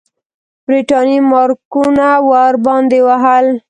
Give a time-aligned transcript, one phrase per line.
[0.65, 3.45] برټانیې مارکونه ورباندې وهل.